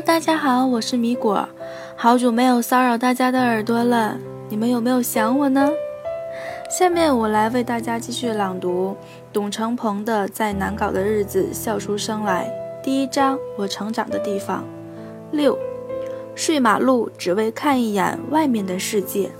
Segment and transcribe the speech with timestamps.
[0.00, 1.46] 大家好，我是米果，
[1.96, 4.18] 好久没有骚扰大家的耳朵了，
[4.48, 5.70] 你们有没有想我呢？
[6.70, 8.96] 下面我来为大家继续朗读
[9.32, 12.50] 董成鹏的《在难搞的日子笑出声来》
[12.84, 14.64] 第一章：我成长的地方。
[15.30, 15.56] 六，
[16.34, 19.30] 睡马路只为看一眼外面的世界。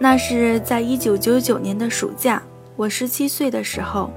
[0.00, 2.42] 那是在一九九九年的暑假，
[2.76, 4.10] 我十七岁的时候，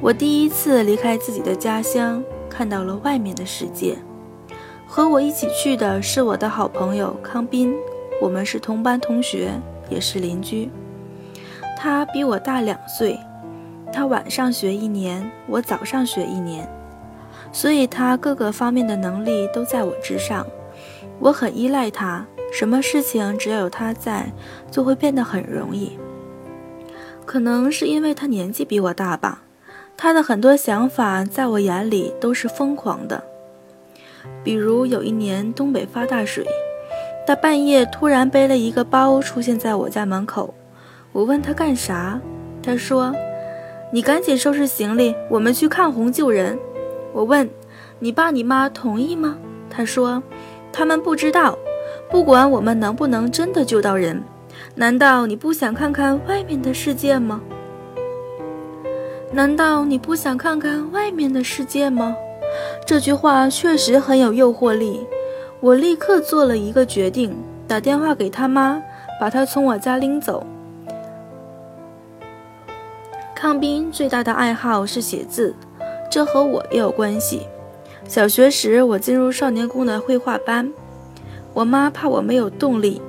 [0.00, 2.22] 我第一次离开自己的家乡。
[2.58, 3.96] 看到了外面的世界，
[4.84, 7.72] 和我一起去的是我的好朋友康斌，
[8.20, 9.52] 我们是同班同学，
[9.88, 10.68] 也是邻居。
[11.76, 13.16] 他比我大两岁，
[13.92, 16.68] 他晚上学一年，我早上学一年，
[17.52, 20.44] 所以他各个方面的能力都在我之上，
[21.20, 24.32] 我很依赖他，什么事情只要有他在，
[24.68, 25.96] 就会变得很容易。
[27.24, 29.42] 可能是因为他年纪比我大吧。
[30.00, 33.20] 他的很多想法在我眼里都是疯狂的，
[34.44, 36.46] 比如有一年东北发大水，
[37.26, 40.54] 他半夜突然背了一个包出现在我家门口。
[41.10, 42.20] 我问他干啥，
[42.62, 43.12] 他说
[43.92, 46.56] ：“你赶紧收拾行李，我们去抗洪救人。”
[47.12, 47.50] 我问
[47.98, 49.36] ：“你爸你妈同意吗？”
[49.68, 50.22] 他说
[50.72, 51.58] ：“他们不知道，
[52.08, 54.22] 不管我们能不能真的救到人，
[54.76, 57.40] 难道你不想看看外面的世界吗？”
[59.30, 62.16] 难道你不想看看外面的世界吗？
[62.86, 65.06] 这句话确实很有诱惑力。
[65.60, 68.80] 我立刻做了一个决定，打电话给他妈，
[69.20, 70.46] 把他从我家拎走。
[73.34, 75.54] 康斌最大的爱好是写字，
[76.10, 77.42] 这和我也有关系。
[78.06, 80.72] 小学时，我进入少年宫的绘画班，
[81.52, 83.02] 我妈怕我没有动力，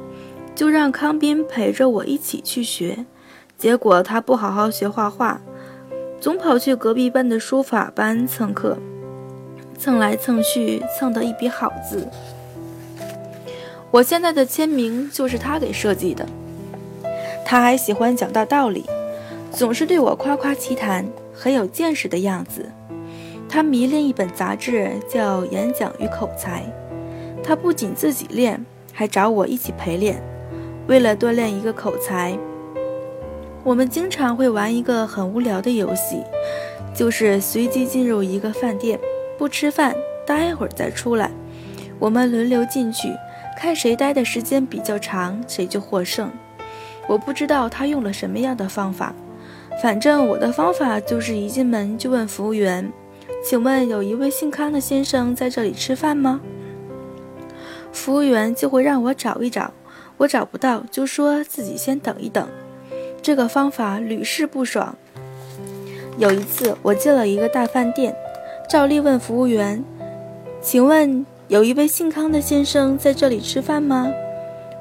[0.53, 3.06] 就让康斌陪着我一起去学。
[3.58, 5.40] 结果他不好好学画画。
[6.20, 8.78] 总跑去隔壁班的书法班蹭课，
[9.78, 12.06] 蹭来蹭去，蹭得一笔好字。
[13.89, 16.25] 我现在的签名就是他给设计的。
[17.46, 18.84] 他还喜欢讲大道理，
[19.50, 22.69] 总是对我夸夸其谈，很有见识的样子。
[23.47, 26.62] 他迷恋一本杂志，叫《演讲与口才》。
[27.41, 30.22] 他不仅自己练，还找我一起陪练。
[30.88, 32.38] 为了锻炼一个口才。
[33.69, 36.24] 我们经常会玩一个很无聊的游戏，
[36.91, 39.00] 就是随机进入一个饭店，
[39.38, 41.30] 不吃饭，待会儿再出来。
[42.00, 43.13] 我们轮流进去，
[43.56, 46.31] 看谁待的时间比较长，谁就获胜。
[47.08, 49.13] 我不知道他用了什么样的方法，
[49.84, 52.91] 反正我的方法就是一进门就问服务员
[53.46, 56.41] ：“请问有一位姓康的先生在这里吃饭吗？”
[57.94, 59.72] 服务员就会让我找一找，
[60.18, 62.50] 我找不到就说自己先等一等。
[63.22, 64.96] 这个方法屡试不爽。
[66.18, 68.16] 有一次，我进了一个大饭店，
[68.69, 69.84] 照例问服务员
[70.62, 74.12] ：“请问有一位姓康的先生在这里吃饭吗？”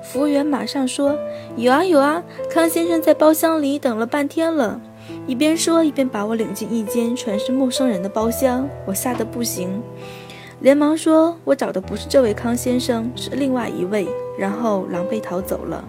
[0.03, 1.16] 服务员马上说
[1.56, 4.81] ：“有啊有啊，康先生在包厢里等了半天了。”
[5.27, 9.82] 一边说一边把我领进一间全是陌生人的包厢，我吓得不行，
[10.60, 15.84] 连忙说：“我找的不是这位康先生，是另外一位。”然后狼狈逃走了。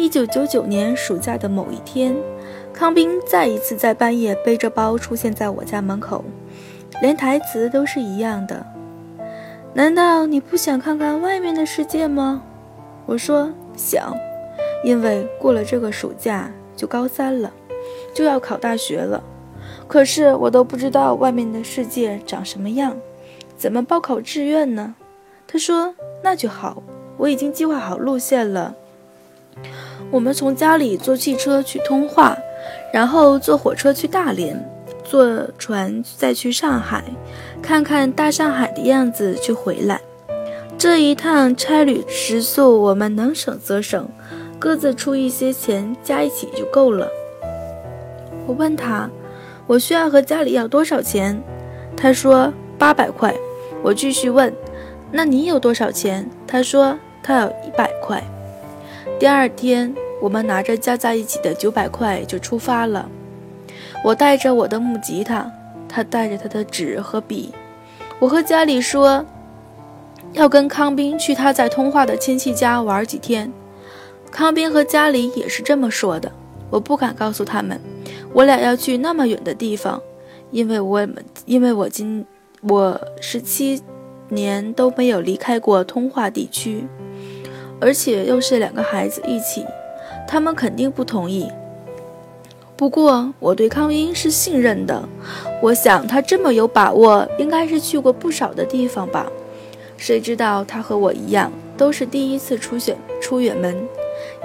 [0.00, 2.16] 一九九九年暑假的某一天，
[2.72, 6.24] 康斌再一次在半夜背着包出现在我家门口，
[7.02, 8.64] 连台词都是一样的。
[9.74, 12.42] 难道你不想看看外面的世界吗？
[13.04, 14.16] 我说想，
[14.82, 17.52] 因为过了这个暑假就高三了，
[18.14, 19.22] 就要考大学了。
[19.86, 22.96] 可是我都不知道外面的世界长什么样，
[23.54, 24.94] 怎么报考志愿呢？
[25.46, 25.94] 他说
[26.24, 26.82] 那就好，
[27.18, 28.74] 我已经计划好路线了。
[30.10, 32.36] 我们从家里坐汽车去通化，
[32.92, 34.68] 然后坐火车去大连，
[35.04, 37.04] 坐船再去上海，
[37.62, 40.00] 看看大上海的样子就回来。
[40.78, 44.08] 这一趟差旅食宿我们能省则省，
[44.58, 47.08] 各自出一些钱，加一起就够了。
[48.46, 49.08] 我问他，
[49.66, 51.40] 我需要和家里要多少钱？
[51.96, 53.34] 他说八百块。
[53.82, 54.52] 我继续问，
[55.10, 56.28] 那你有多少钱？
[56.46, 58.22] 他说他有一百块。
[59.18, 63.08] 第二天，我们拿着加在一起的九百块就出发了。
[64.04, 65.50] 我带着我的木吉他，
[65.88, 67.52] 他带着他的纸和笔。
[68.18, 69.24] 我和家里说，
[70.32, 73.52] 要跟康斌去他在通化的亲戚家玩几天。
[74.30, 76.30] 康斌和家里也是这么说的。
[76.70, 77.80] 我不敢告诉他们，
[78.32, 80.00] 我俩要去那么远的地方，
[80.50, 82.24] 因为我们因为我今
[82.62, 83.82] 我十七
[84.28, 86.86] 年都没有离开过通化地区。
[87.80, 89.64] 而且又是两个孩子一起，
[90.28, 91.50] 他们肯定不同意。
[92.76, 95.08] 不过我对康英是信任的，
[95.62, 99.30] 我想他这么有把握，应该是去过不少的地方吧。
[99.96, 103.76] 谁知道他和我一样，都是第一次出选出远门，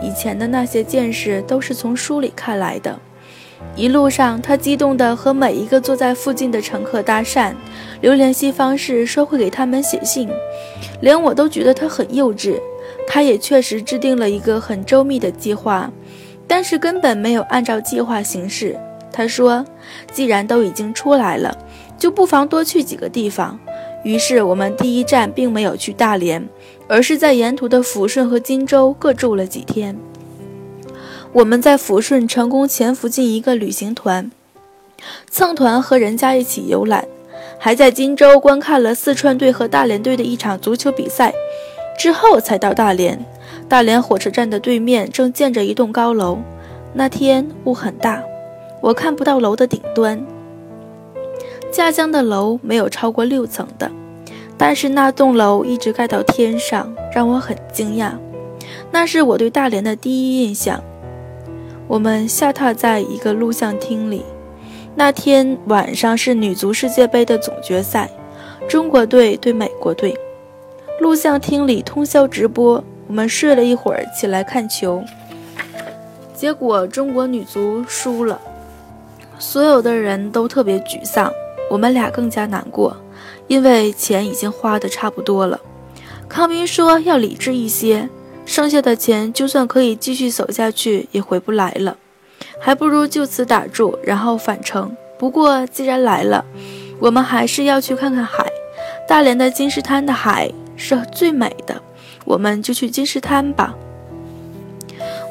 [0.01, 2.99] 以前的那些见识都是从书里看来的。
[3.77, 7.53] 一路上，他激动地和每一个坐在附近的乘客搭讪，
[8.01, 10.29] 留联系方式，说会给他们写信。
[11.01, 12.59] 连我都觉得他很幼稚。
[13.07, 15.91] 他也确实制定了一个很周密的计划，
[16.47, 18.77] 但是根本没有按照计划行事。
[19.11, 19.65] 他说
[20.11, 21.57] ：“既然都已经出来了，
[21.97, 23.57] 就不妨多去几个地方。”
[24.03, 26.47] 于是，我们第一站并没有去大连，
[26.87, 29.97] 而是在沿途的抚顺和荆州各住了几天。
[31.31, 34.31] 我们在抚顺成功潜伏进一个旅行团，
[35.31, 37.07] 蹭团和人家一起游览，
[37.57, 41.33] 还在荆州观看了四川队和大连队的一场足球比赛，
[41.97, 43.19] 之后才到大连。
[43.67, 46.37] 大连火车站的对面正建着一栋高楼，
[46.93, 48.21] 那天雾很大，
[48.79, 50.23] 我看不到楼的顶端。
[51.71, 53.89] 家乡的楼没有超过六层的，
[54.55, 58.11] 但是那栋楼一直盖到天上，让我很惊讶。
[58.91, 60.81] 那是我对大连的第一印象。
[61.87, 64.23] 我们下榻在一个录像厅里。
[64.95, 68.09] 那天晚上是女足世界杯的总决赛，
[68.67, 70.15] 中国队对美国队。
[70.99, 75.03] 录像厅里通宵直播，我们睡了一会儿，起来看球。
[76.33, 78.39] 结果中国女足输了，
[79.37, 81.31] 所有的人都特别沮丧，
[81.69, 82.95] 我们俩更加难过，
[83.47, 85.59] 因为钱已经花得差不多了。
[86.27, 88.09] 康斌说要理智一些。
[88.47, 91.97] 剩下的钱，就算可以继续走下去，也回不来了，
[92.59, 94.95] 还不如就此打住，然后返程。
[95.17, 96.45] 不过既然来了，
[96.99, 98.45] 我们还是要去看看海。
[99.07, 101.81] 大连的金石滩的海是最美的，
[102.25, 103.75] 我们就去金石滩吧。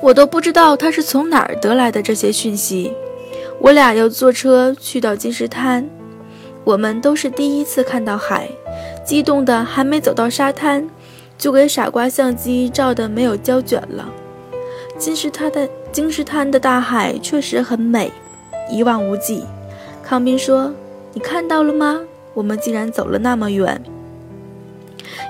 [0.02, 2.92] 我都不知道他是从哪儿得来的这些讯息。
[3.60, 5.88] 我俩要坐车去到金石滩，
[6.64, 8.48] 我们都是第一次看到海，
[9.04, 10.88] 激动的还没走到沙滩。
[11.36, 14.08] 就给傻瓜相机照的没有胶卷了。
[14.96, 18.12] 金石滩的金石滩的大海确实很美，
[18.70, 19.44] 一望无际。
[20.00, 20.72] 康斌说
[21.12, 22.00] ：“你看到了吗？
[22.34, 23.82] 我们竟然走了那么远，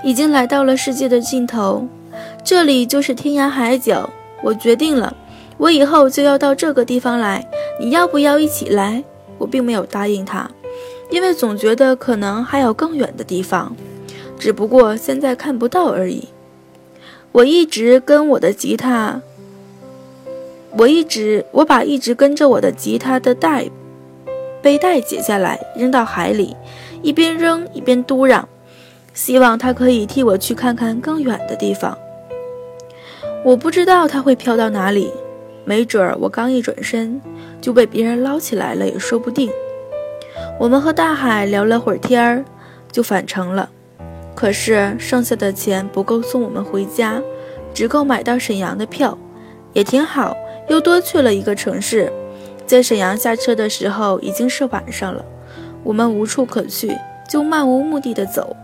[0.03, 1.87] 已经来到了世界的尽头，
[2.45, 4.11] 这里就是天涯海角。
[4.43, 5.17] 我决定了，
[5.57, 7.47] 我以后就要到这个地方来。
[7.81, 9.03] 你要不要一起来？”
[9.37, 10.49] 我并没有答应他，
[11.11, 13.75] 因为总觉得可能还有更远的地方。
[14.39, 16.29] 只不过现在看不到而已。
[17.33, 19.21] 我一直跟我的吉他，
[20.77, 23.69] 我一直我把一直跟着我的吉他的带
[24.63, 26.57] 背带解下来扔到海里，
[27.03, 28.45] 一边扔一边嘟囔，
[29.15, 31.97] 希望他可以替我去看看更远的地方。
[33.45, 35.11] 我不知道他会飘到哪里，
[35.65, 37.21] 没准儿我刚一转身
[37.61, 39.51] 就被别人捞起来了也说不定。
[40.59, 42.45] 我们和大海聊了会儿天儿，
[42.91, 43.71] 就返程了。
[44.35, 47.23] 可是剩下的钱不够送我们回家，
[47.73, 49.17] 只够买到沈阳的票，
[49.73, 50.37] 也挺好。
[50.69, 52.11] 又多去了一个城市，
[52.67, 55.25] 在沈阳下车的时候已经是晚上了，
[55.83, 56.97] 我们无处可去，
[57.29, 58.57] 就漫无目的的走。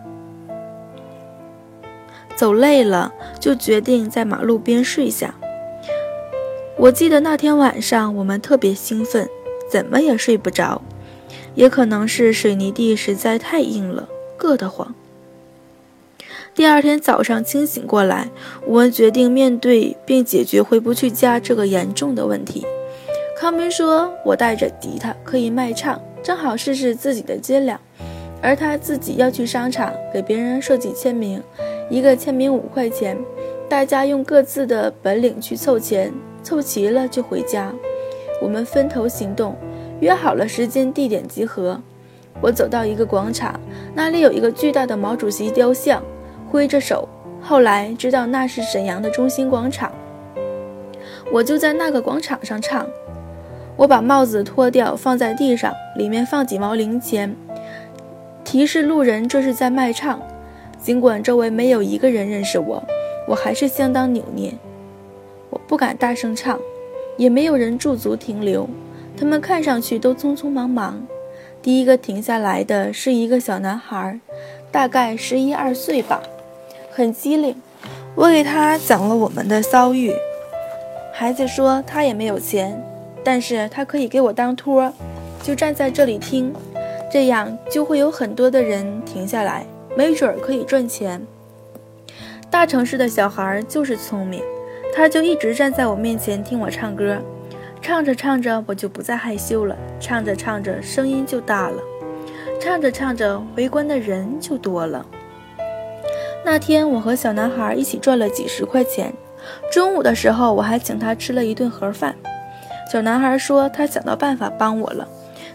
[2.40, 5.34] 走累了，就决定在马路边睡下。
[6.78, 9.28] 我记得那天晚上我们特别兴奋，
[9.70, 10.80] 怎么也睡不着，
[11.54, 14.08] 也可能是水泥地实在太硬了，
[14.38, 14.94] 硌得慌。
[16.54, 18.30] 第二天早上清醒过来，
[18.64, 22.66] 我们决定面对并解决回不去家这个严重的问题。
[23.38, 27.78] 康明说：“我带着吉他可以卖唱，正好试试自己的斤两。”
[28.42, 31.42] 而他自己要去商场给别人设计签名，
[31.90, 33.18] 一个签名五块钱，
[33.68, 37.72] 大家用各自的本领去凑钱，凑齐了就回家。
[38.40, 39.56] 我们分头行动，
[40.00, 41.78] 约好了时间地点集合。
[42.40, 43.60] 我走到一个广场，
[43.92, 46.02] 那里有一个巨大的毛主席雕像。
[46.48, 47.08] 挥着手，
[47.40, 49.92] 后来知道那是沈阳的中心广场。
[51.32, 52.86] 我就在那个广场上唱。
[53.76, 57.36] 我把帽子脱掉，放在地上，里面放几毛零钱，
[58.44, 60.20] 提示路人这是在卖唱。
[60.82, 62.82] 尽管周围没有一个人认识我，
[63.28, 64.52] 我还是相当扭捏。
[65.50, 66.58] 我不敢大声唱，
[67.16, 68.68] 也没有人驻足停留。
[69.16, 71.02] 他们看上去都匆匆忙忙。
[71.60, 74.18] 第一个停下来的是一个小男孩，
[74.70, 76.22] 大概十一二岁吧。
[76.90, 77.54] 很机灵，
[78.14, 80.14] 我给他讲了我们的遭遇。
[81.12, 82.82] 孩子说他也没有钱，
[83.22, 84.90] 但是他可以给我当托，
[85.42, 86.54] 就站在这里听，
[87.12, 89.66] 这样就会有很多的人停下来，
[89.96, 91.26] 没准儿可以赚钱。
[92.50, 94.42] 大城市的小孩就是聪明，
[94.94, 97.18] 他就一直站在我面前听我唱歌，
[97.80, 101.78] 唱着唱着，我就不再害羞了；唱着唱着，声音就大了；
[102.60, 105.06] 唱着唱着，围观的人就多了。
[106.44, 109.12] 那天，我和小男孩一起赚了几十块钱。
[109.72, 112.16] 中午的时候，我还请他吃了一顿盒饭。
[112.90, 115.06] 小男孩说，他想到办法帮我了，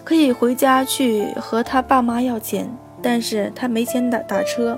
[0.04, 2.70] 可以回家去和他爸妈要钱，
[3.06, 4.76] 但是他没钱打打车，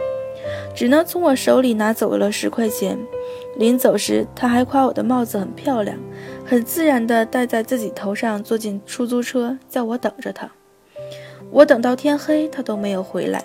[0.75, 2.99] 只能从我手里拿走了十块钱。
[3.57, 5.97] 临走时，他还夸我的帽子很漂亮，
[6.45, 10.51] 很自然地戴在自己头上，坐进出租车，叫我等着他。
[11.51, 13.41] 我等到天黑，他都没有回来。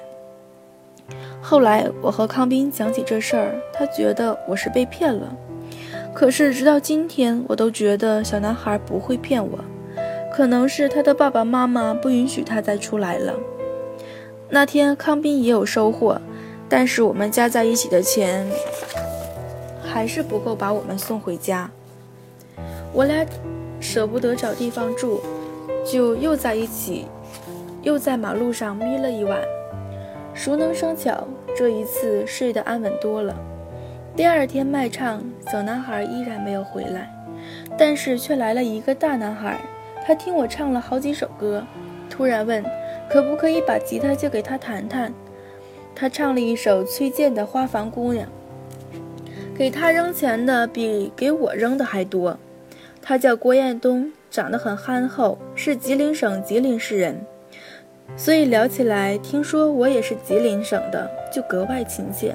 [1.40, 5.32] 后来我和康斌讲起这事儿，他觉得我是被骗了。
[6.12, 9.58] 可是直到今天，我都觉得小男孩不会骗我，
[10.34, 13.32] 可能是他的爸爸妈妈不允许他再出来了。
[14.54, 16.20] 那天康斌也有收获，
[16.68, 18.46] 但是我们加在一起的钱。
[19.82, 21.70] 还是不够把我们送回家，
[22.92, 23.24] 我俩
[23.80, 25.20] 舍不得找地方住，
[25.90, 27.06] 就又在一起，
[27.80, 29.40] 又在马路上眯了一晚。
[30.34, 33.34] 熟能生巧，这一次睡得安稳多了。
[34.14, 37.10] 第二天卖唱，小男孩依然没有回来，
[37.78, 39.58] 但是却来了一个大男孩。
[40.06, 41.64] 他听我唱了好几首歌，
[42.10, 42.62] 突然问
[43.12, 45.12] 可不可以把吉他借给他弹弹。
[45.94, 48.26] 他唱了一首崔健的《花房姑娘》。
[49.54, 52.38] 给他扔钱的比给我扔的还多。
[53.02, 57.20] 他叫郭彦东，长得很憨厚，是吉林省吉林市人，
[58.16, 62.34] 所以聊起来，听说我也是吉林省的，就格外亲切。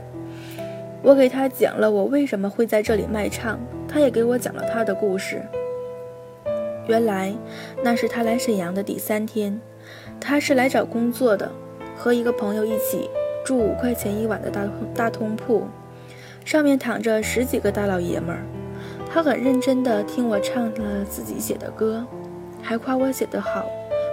[1.01, 5.41] 我给他讲了我为什么会在这里卖唱，他也给我讲了他的故事。
[6.87, 7.33] 原来
[7.83, 9.59] 那是他来沈阳的第三天，
[10.19, 11.51] 他是来找工作的，
[11.95, 13.09] 和一个朋友一起
[13.45, 15.67] 住五块钱一晚的大大通铺。
[16.43, 18.41] 上面躺着十几个大老爷们儿，
[19.11, 22.05] 他很认真地听我唱了自己写的歌，
[22.61, 23.65] 还夸我写得好，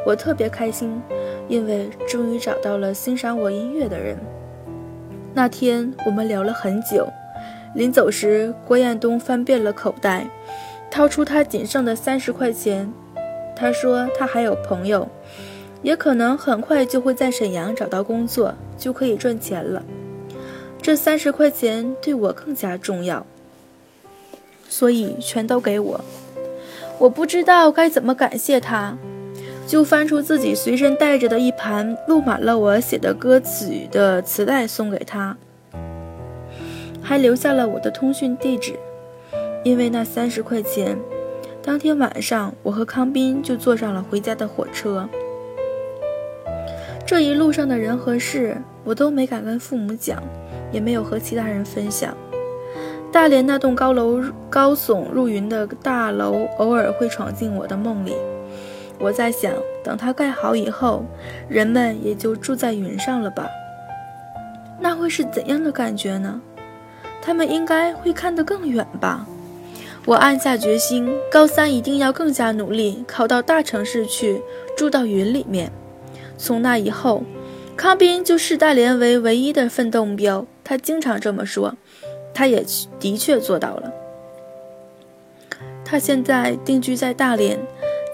[0.04, 1.00] 我特别开心，
[1.48, 4.16] 因为终于找到了欣赏我音乐的人。
[5.32, 7.08] 那天我们聊了很久，
[7.74, 10.26] 临走时，郭彦东翻遍了口袋，
[10.90, 12.92] 掏出他仅剩的三十块钱，
[13.54, 15.08] 他说他还有朋友，
[15.84, 19.84] 也可能很快就会在沈阳找到工作，就可以赚钱了。
[20.80, 23.24] 这三十块钱对我更加重要，
[24.68, 26.00] 所以全都给我。
[26.98, 28.96] 我不知道该怎么感谢他，
[29.66, 35.36] 就翻出自己随身带着的一盘录满了我写的歌曲的磁带送给他，
[37.02, 38.74] 还留下了我的通讯地址。
[39.62, 40.98] 因为那三十块钱，
[41.62, 45.06] 当天晚上我和康斌就坐上了回家的火车。
[47.06, 50.22] 这一路上的人和事，我都没敢跟父母讲。
[50.72, 52.16] 也没有和其他人分享。
[53.12, 54.20] 大连那栋高楼
[54.50, 58.16] 高耸入云的大楼，偶尔会闯进我的梦里。
[58.98, 59.52] 我在想，
[59.84, 61.04] 等它盖好以后，
[61.48, 63.48] 人们也就住在云上了吧？
[64.80, 66.40] 那会是怎样的感觉呢？
[67.22, 69.24] 他们应该会看得更远吧？
[70.06, 74.42] 我暗下决心，高三一定要更加努力，考到大城市去，
[74.76, 75.70] 住到云里面。
[76.36, 77.22] 从那以后。
[77.76, 81.74] 康斌就视大连为唯一的奋斗目标，他经常这么说，
[82.32, 82.64] 他也
[83.00, 83.92] 的确做到了。
[85.84, 87.58] 他现在定居在大连，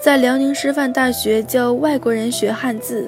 [0.03, 3.07] 在辽宁师范大学教外国人学汉字。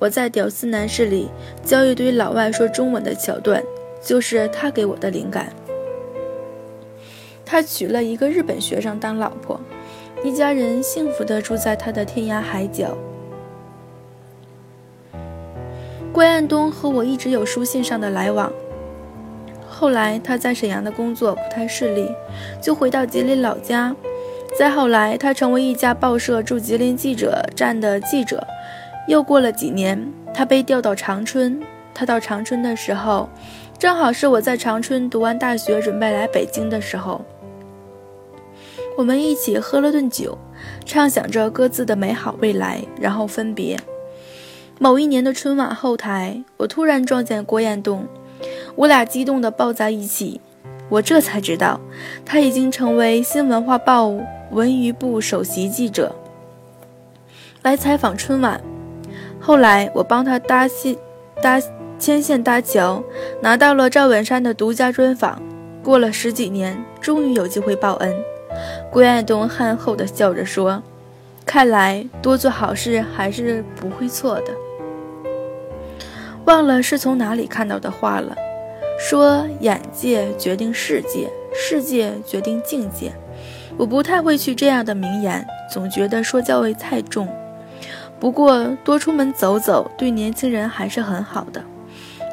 [0.00, 1.28] 我在《屌丝男士》里
[1.64, 3.62] 教一堆老外说中文的桥段，
[4.02, 5.52] 就是他给我的灵感。
[7.46, 9.60] 他娶了一个日本学生当老婆，
[10.24, 12.98] 一家人幸福地住在他的天涯海角。
[16.18, 18.52] 郭彦东和我一直有书信上的来往。
[19.68, 22.10] 后来他在沈阳的工作不太顺利，
[22.60, 23.94] 就回到吉林老家。
[24.58, 28.44] 再后来，他成为一家报社驻吉林记者站的记者。
[29.06, 31.62] 又过了几年，他被调到长春。
[31.94, 33.28] 他到长春的时候，
[33.78, 37.24] 正好是我在长春读完大学准备来北京的时候。
[38.96, 40.36] 我们一起喝了顿酒，
[40.84, 43.78] 畅想着各自的美好未来，然后分别。
[44.80, 48.06] 某一年的春晚后台，我突然撞见郭彦东，
[48.76, 50.40] 我俩激动地抱在一起。
[50.88, 51.80] 我这才知道，
[52.24, 54.08] 他已经成为新文化报
[54.52, 56.14] 文娱部首席记者，
[57.62, 58.60] 来采访春晚。
[59.40, 60.96] 后来我帮他搭线、
[61.42, 61.60] 搭
[61.98, 63.02] 牵线搭桥，
[63.42, 65.42] 拿到了赵本山的独家专访。
[65.82, 68.14] 过了十几年，终于有机会报恩。
[68.92, 70.80] 郭彦东憨厚地笑着说
[71.44, 74.52] ：“看来多做好事还是不会错的。”
[76.48, 78.34] 忘了是从哪里看到的话了，
[78.98, 83.12] 说眼界决定世界，世界决定境界。
[83.76, 87.28] 我不太会去这样的名言，总觉得说教味太重。
[88.18, 91.62] 不过多出门走走，对年轻人还是很好的。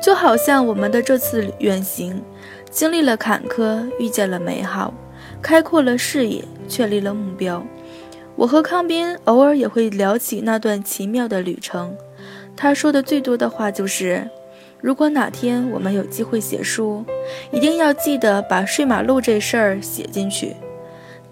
[0.01, 2.23] 就好像我们的这次远行，
[2.71, 4.93] 经历了坎坷，遇见了美好，
[5.41, 7.61] 开阔了视野，确立了目标。
[8.37, 11.93] 我和康斌偶尔也会聊起那段奇妙的旅程。
[12.57, 14.27] 他说的最多的话就是
[14.81, 17.03] ：“如果哪天我们有机会写书，
[17.51, 20.55] 一定要记得把睡马路这事儿写进去。”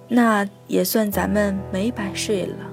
[0.09, 2.72] 那也算咱们没白睡了。